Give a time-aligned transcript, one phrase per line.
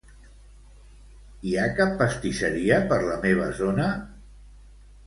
[1.49, 3.93] Hi ha cap pastisseria per la meva zona?